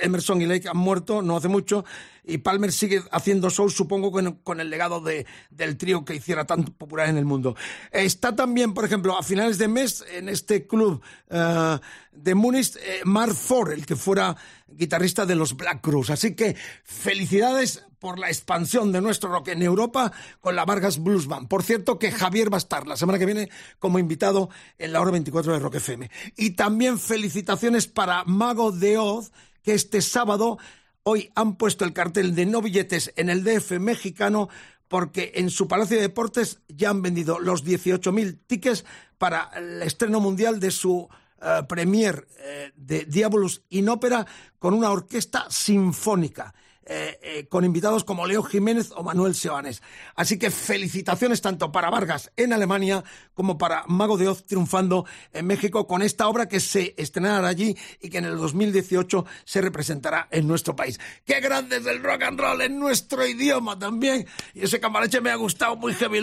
[0.01, 1.85] Emerson y Lake han muerto no hace mucho,
[2.23, 6.45] y Palmer sigue haciendo shows, supongo, con, con el legado de, del trío que hiciera
[6.45, 7.55] tanto popular en el mundo.
[7.91, 11.77] Está también, por ejemplo, a finales de mes, en este club eh,
[12.11, 14.35] de Múnich, eh, Mark Ford, el que fuera
[14.67, 16.09] guitarrista de los Black Cruz.
[16.09, 21.27] Así que felicidades por la expansión de nuestro rock en Europa con la Vargas Blues
[21.27, 21.47] Band.
[21.47, 24.49] Por cierto, que Javier va a estar la semana que viene como invitado
[24.79, 26.09] en la hora 24 de Rock FM.
[26.35, 29.31] Y también felicitaciones para Mago de Oz,
[29.61, 30.57] que este sábado,
[31.03, 34.49] hoy han puesto el cartel de no billetes en el DF mexicano
[34.87, 38.83] porque en su Palacio de Deportes ya han vendido los 18.000 tickets
[39.19, 41.07] para el estreno mundial de su
[41.39, 44.25] eh, premier eh, de Diabolus in Ópera
[44.57, 46.53] con una orquesta sinfónica.
[46.86, 49.84] Eh, eh, con invitados como Leo Jiménez o Manuel Seoanes.
[50.15, 53.03] Así que felicitaciones tanto para Vargas en Alemania
[53.36, 57.77] como para Mago de Oz triunfando en México con esta obra que se estrenará allí
[58.01, 60.99] y que en el 2018 se representará en nuestro país.
[61.23, 64.25] ¡Qué grande es el rock and roll en nuestro idioma también!
[64.55, 66.19] Y ese cambalache me ha gustado muy heavy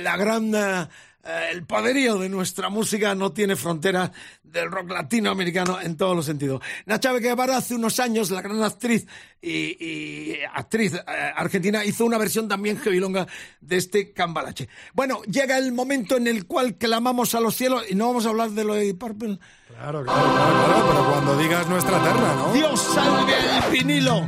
[0.00, 0.54] La gran...
[0.54, 0.88] eh,
[1.24, 4.10] eh, el poderío de nuestra música no tiene fronteras
[4.42, 6.60] del rock latinoamericano en todos los sentidos.
[6.86, 9.06] Nacha Guevara hace unos años, la gran actriz
[9.40, 9.50] y,
[9.84, 11.00] y actriz eh,
[11.34, 13.26] argentina, hizo una versión también heavilonga
[13.60, 14.68] de este cambalache.
[14.92, 18.30] Bueno, llega el momento en el cual clamamos a los cielos y no vamos a
[18.30, 19.38] hablar de lo de Purple.
[19.68, 22.52] Claro, claro, claro, claro, pero cuando digas nuestra terna, ¿no?
[22.52, 24.26] Dios salve al vinilo.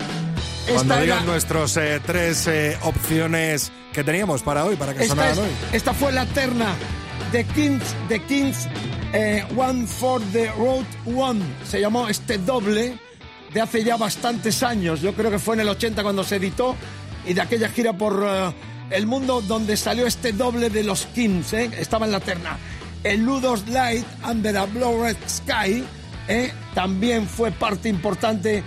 [0.72, 5.32] Cuando digas era- nuestras tres eh, opciones que teníamos para hoy, para que Esta, sonaran
[5.34, 5.50] es- hoy.
[5.72, 6.74] esta fue la terna
[7.32, 8.68] de Kings, de Kings
[9.12, 10.84] eh, One for the Road
[11.14, 11.40] One.
[11.68, 12.98] Se llamó este doble
[13.52, 15.00] de hace ya bastantes años.
[15.00, 16.74] Yo creo que fue en el 80 cuando se editó.
[17.26, 18.52] y de aquella gira por eh,
[18.90, 21.70] el mundo donde salió este doble de los Kings, ¿eh?
[21.78, 22.58] estaba en la terna.
[23.02, 25.84] El Ludos Light Under a Blue Sky
[26.28, 26.52] ¿eh?
[26.74, 28.62] también fue parte importante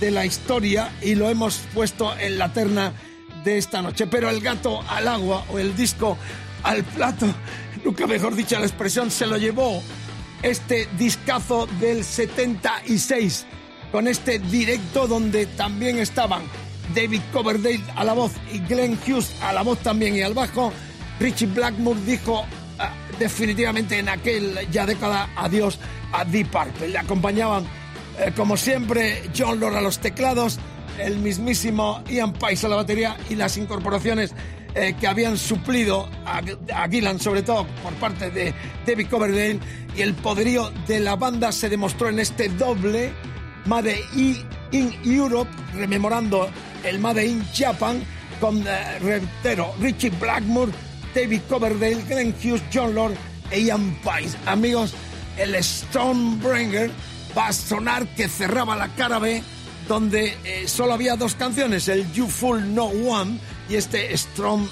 [0.00, 2.92] de la historia y lo hemos puesto en la terna
[3.44, 4.06] de esta noche.
[4.06, 6.16] Pero el gato al agua o el disco
[6.62, 7.26] al plato,
[7.84, 9.82] nunca mejor dicha la expresión, se lo llevó
[10.42, 13.46] este discazo del 76
[13.92, 16.42] con este directo donde también estaban
[16.94, 20.72] David Coverdale a la voz y Glenn Hughes a la voz también y al bajo.
[21.18, 22.44] Richie Blackmore dijo
[22.78, 25.78] ah, definitivamente en aquel ya década adiós
[26.12, 26.88] a Deep Purple.
[26.88, 27.64] Le acompañaban
[28.20, 30.58] eh, como siempre John Lord a los teclados,
[30.98, 34.34] el mismísimo Ian Paice a la batería y las incorporaciones
[34.74, 36.42] eh, que habían suplido a,
[36.74, 38.54] a Gillan, sobre todo por parte de
[38.86, 39.58] David Coverdale,
[39.96, 43.12] y el poderío de la banda se demostró en este doble
[43.66, 44.00] Made
[44.72, 46.48] in Europe, rememorando
[46.84, 48.02] el Made in Japan,
[48.40, 50.72] con eh, reitero, Richie Blackmore,
[51.14, 53.14] David Coverdale, Glenn Hughes, John Lord
[53.50, 54.36] e Ian Paice.
[54.46, 54.94] Amigos,
[55.36, 56.90] el Stormbringer
[57.36, 59.42] va a sonar que cerraba la cara B
[59.88, 64.68] donde eh, solo había dos canciones, el You Fool No One y este Storm,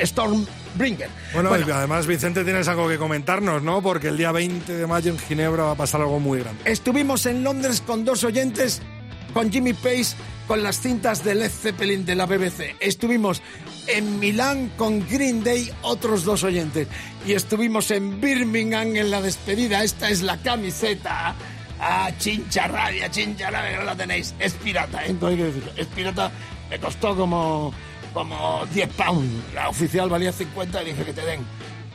[0.00, 1.10] Stormbringer.
[1.34, 3.82] Bueno, y además Vicente tienes algo que comentarnos, ¿no?
[3.82, 6.62] Porque el día 20 de mayo en Ginebra va a pasar algo muy grande.
[6.64, 8.80] Estuvimos en Londres con dos oyentes,
[9.34, 10.16] con Jimmy Pace,
[10.48, 12.76] con las cintas de Led Zeppelin de la BBC.
[12.80, 13.42] Estuvimos
[13.88, 16.88] en Milán con Green Day, otros dos oyentes.
[17.26, 19.84] Y estuvimos en Birmingham en la despedida.
[19.84, 21.34] Esta es la camiseta.
[21.84, 24.32] Ah, chincha rabia, chincha rabia, que no la tenéis.
[24.38, 25.10] Es pirata, ¿eh?
[25.10, 25.72] Entonces, hay que decirlo.
[25.76, 26.30] Es pirata,
[26.70, 27.74] me costó como,
[28.14, 29.52] como 10 pounds.
[29.52, 31.40] La oficial valía 50 y dije que te den.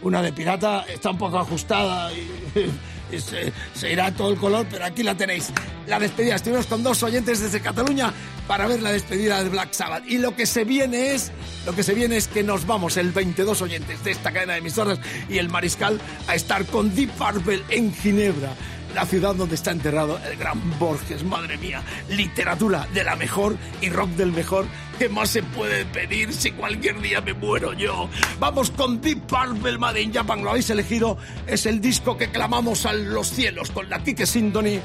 [0.02, 2.30] Una de pirata está un poco ajustada y,
[3.16, 5.54] y se, se irá todo el color, pero aquí la tenéis.
[5.88, 6.36] La despedida.
[6.36, 8.12] Estuvimos con dos oyentes desde Cataluña
[8.46, 10.04] para ver la despedida de Black Sabbath.
[10.06, 11.32] Y lo que se viene es,
[11.66, 14.60] lo que se viene es que nos vamos, el 22 oyentes de esta cadena de
[14.60, 18.52] emisoras y el Mariscal, a estar con Deep Purple en Ginebra
[18.98, 23.92] la ciudad donde está enterrado el gran Borges, madre mía, literatura de la mejor y
[23.92, 24.66] rock del mejor.
[24.98, 28.10] ¿Qué más se puede pedir si cualquier día me muero yo?
[28.40, 32.88] Vamos con Deep Purple Made in Japan, lo habéis elegido, es el disco que clamamos
[32.88, 34.80] a los cielos con la Kike Symphony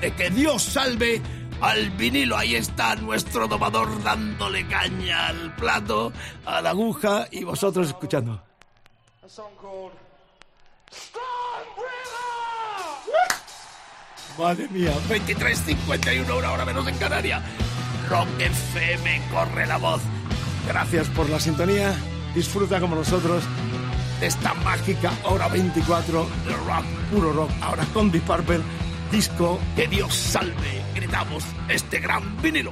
[0.00, 1.22] de que Dios salve
[1.60, 2.36] al vinilo.
[2.36, 6.12] Ahí está nuestro domador dándole caña al plato,
[6.44, 8.42] a la aguja y vosotros escuchando.
[14.38, 17.42] Madre mía, 23.51, una hora menos en Canaria.
[18.08, 20.00] Rock FM, corre la voz.
[20.66, 21.94] Gracias por la sintonía.
[22.34, 23.44] Disfruta como nosotros
[24.20, 27.50] de esta mágica hora 24 de rock, puro rock.
[27.60, 28.60] Ahora con Deep Purple,
[29.10, 30.82] disco que Dios salve.
[30.94, 32.70] Gritamos este gran vinilo.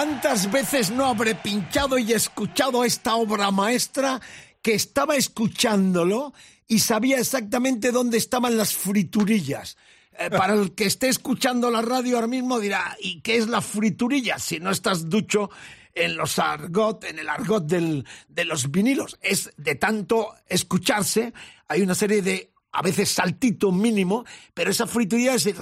[0.00, 4.18] ¿Cuántas veces no habré pinchado y escuchado esta obra maestra
[4.62, 6.32] que estaba escuchándolo
[6.66, 9.76] y sabía exactamente dónde estaban las friturillas?
[10.18, 13.60] Eh, para el que esté escuchando la radio ahora mismo dirá, ¿y qué es la
[13.60, 14.38] friturilla?
[14.38, 15.50] Si no estás ducho
[15.94, 19.18] en los argot, en el argot del- de los vinilos.
[19.20, 21.34] Es de tanto escucharse,
[21.68, 24.24] hay una serie de, a veces saltito mínimo,
[24.54, 25.52] pero esa friturilla es de,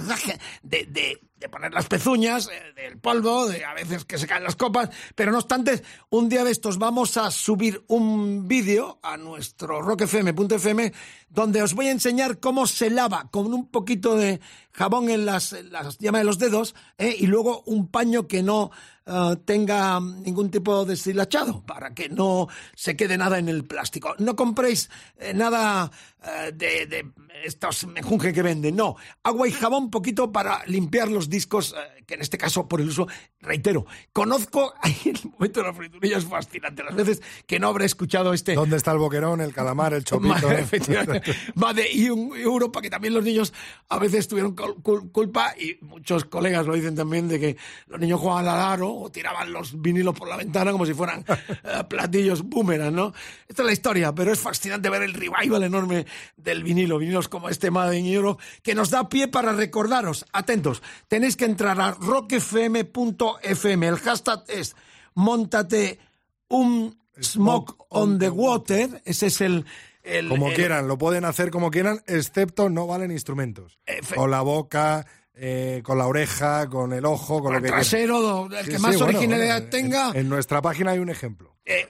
[0.63, 4.55] de- de poner las pezuñas, eh, del polvo, de a veces que se caen las
[4.55, 9.81] copas, pero no obstante, un día de estos vamos a subir un vídeo a nuestro
[9.81, 10.91] rockfm.fm
[11.29, 15.55] donde os voy a enseñar cómo se lava con un poquito de jabón en las,
[15.99, 18.71] llamas de los dedos eh, y luego un paño que no
[19.05, 24.15] eh, tenga ningún tipo de deshilachado para que no se quede nada en el plástico.
[24.17, 24.89] No compréis
[25.35, 25.91] nada
[26.23, 27.05] eh, de, de
[27.43, 28.95] estos menjunje que venden, no.
[29.23, 32.89] Agua y jabón poquito para limpiar los discos, eh, que en este caso por el
[32.89, 33.07] uso,
[33.39, 37.85] reitero, conozco, ahí el momento de la friturilla es fascinante, las veces que no habré
[37.85, 38.55] escuchado este...
[38.55, 40.51] ¿Dónde está el boquerón, el calamar, el chopito?
[40.51, 41.33] Efectivamente.
[41.63, 43.53] Va de y un- Europa, que también los niños
[43.87, 47.57] a veces tuvieron cul- cul- culpa, y muchos colegas lo dicen también, de que
[47.87, 51.23] los niños jugaban al aro o tiraban los vinilos por la ventana como si fueran
[51.29, 53.13] eh, platillos boomerang, ¿no?
[53.47, 56.05] Esta es la historia, pero es fascinante ver el revival enorme
[56.37, 60.81] del vinilo, vinilos como este Made in Europe, que nos da pie para recordaros, atentos,
[61.07, 64.75] tenéis que entrar a rockfm.fm, el hashtag es
[65.15, 65.99] montate
[66.47, 69.65] un smoke on the water, ese es el...
[70.03, 73.77] el- Como el- quieran, lo pueden hacer como quieran, excepto no valen instrumentos.
[74.15, 77.81] Con la boca, eh, con la oreja, con el ojo, con lo el que quieran.
[77.81, 80.09] trasero, el Sí, que sí, más originalidad bueno, tenga.
[80.11, 81.55] En, en nuestra página hay un ejemplo.
[81.71, 81.87] Eh,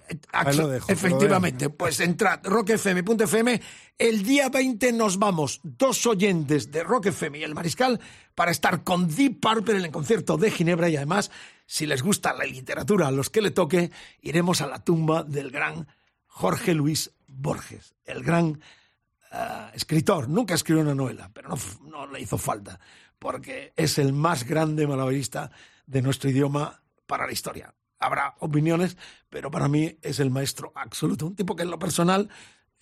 [0.57, 3.61] lo dejo, que lo efectivamente, pues entrad rockfm.fm.
[3.97, 7.97] El día 20 nos vamos, dos oyentes de Rock FM y el Mariscal,
[8.36, 11.32] para estar con Deep Purple en el concierto de Ginebra y además,
[11.65, 13.89] si les gusta la literatura, a los que le toque,
[14.21, 15.88] iremos a la tumba del gran
[16.27, 18.59] Jorge Luis Borges, el gran
[19.32, 20.27] ah, escritor.
[20.27, 21.55] Nunca escribió una novela, pero no,
[21.89, 22.82] no le hizo falta,
[23.17, 25.51] porque es el más grande malabarista
[25.86, 27.73] de nuestro idioma para la historia.
[27.99, 28.97] Habrá opiniones,
[29.29, 31.27] pero para mí es el maestro absoluto.
[31.27, 32.29] Un tipo que en lo personal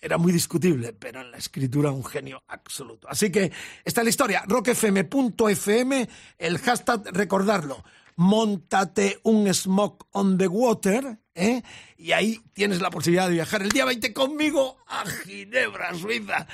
[0.00, 3.08] era muy discutible, pero en la escritura un genio absoluto.
[3.08, 3.52] Así que
[3.84, 4.44] esta es la historia.
[4.46, 6.08] rockfm.fm,
[6.38, 7.82] el hashtag, recordarlo.
[8.16, 11.62] Móntate un smoke on the water, ¿eh?
[11.96, 16.46] Y ahí tienes la posibilidad de viajar el día 20 conmigo a Ginebra, Suiza.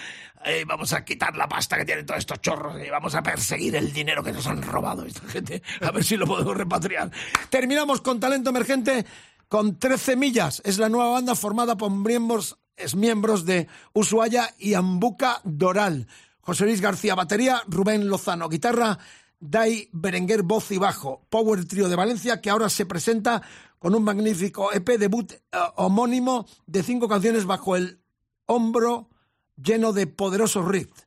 [0.44, 3.74] Eh, vamos a quitar la pasta que tienen todos estos chorros y vamos a perseguir
[3.76, 5.62] el dinero que nos han robado esta gente.
[5.80, 7.10] A ver si lo podemos repatriar.
[7.48, 9.06] Terminamos con talento emergente
[9.48, 10.60] con 13 millas.
[10.64, 16.06] Es la nueva banda formada por miembros, es miembros de Ushuaia y Ambuca Doral.
[16.40, 18.98] José Luis García, batería, Rubén Lozano, guitarra,
[19.40, 21.26] Dai Berenguer, voz y bajo.
[21.30, 23.42] Power Trio de Valencia, que ahora se presenta
[23.84, 28.00] con un magnífico EP debut eh, homónimo de cinco canciones bajo el
[28.46, 29.10] hombro
[29.62, 31.06] lleno de poderosos riffs.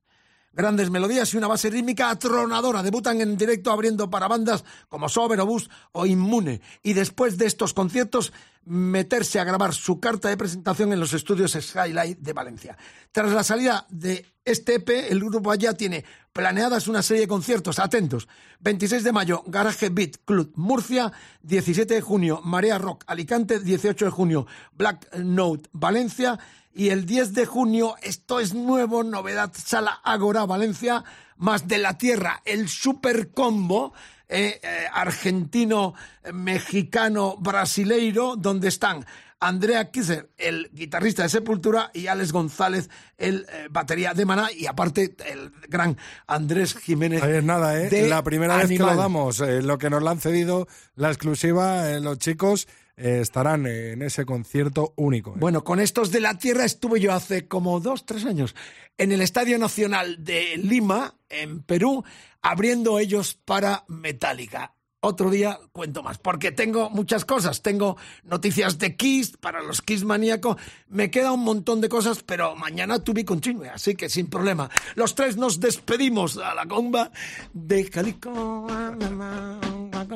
[0.53, 2.83] Grandes melodías y una base rítmica atronadora.
[2.83, 6.61] Debutan en directo abriendo para bandas como Sober, Obús o Inmune.
[6.83, 8.31] Y después de estos conciertos,
[8.67, 12.77] meterse a grabar su carta de presentación en los estudios Skylight de Valencia.
[13.11, 17.79] Tras la salida de este EP, el grupo ya tiene planeadas una serie de conciertos.
[17.79, 18.27] Atentos.
[18.59, 21.11] 26 de mayo, Garage Beat Club Murcia.
[21.41, 23.59] 17 de junio, Marea Rock Alicante.
[23.59, 26.39] 18 de junio, Black Note Valencia.
[26.73, 31.03] Y el 10 de junio, esto es nuevo, novedad, Sala Agora Valencia,
[31.37, 33.93] más de la Tierra, el Super Combo,
[34.29, 39.05] eh, eh, argentino, eh, mexicano, brasileiro, donde están
[39.39, 44.65] Andrea Kisser, el guitarrista de Sepultura, y Alex González, el eh, batería de Maná, y
[44.65, 47.21] aparte el gran Andrés Jiménez.
[47.21, 48.07] Ahí es nada, ¿eh?
[48.09, 51.91] La primera vez que lo damos, eh, lo que nos lo han cedido, la exclusiva,
[51.91, 52.67] eh, los chicos
[52.97, 55.31] eh, estarán en ese concierto único.
[55.31, 55.37] ¿eh?
[55.37, 58.55] Bueno, con estos de la tierra estuve yo hace como dos, tres años
[58.97, 62.03] en el Estadio Nacional de Lima, en Perú,
[62.41, 64.73] abriendo ellos para Metallica.
[64.99, 67.61] Otro día cuento más, porque tengo muchas cosas.
[67.61, 70.57] Tengo noticias de Kiss para los Kiss maníacos.
[70.87, 74.71] Me queda un montón de cosas, pero mañana tuve continue, así que sin problema.
[74.95, 77.11] Los tres nos despedimos a la comba
[77.53, 78.67] de Calico.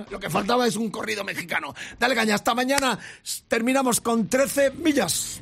[0.10, 1.74] Lo que faltaba es un corrido mexicano.
[2.00, 2.98] Dale caña, hasta mañana.
[3.48, 5.42] Terminamos con 13 millas.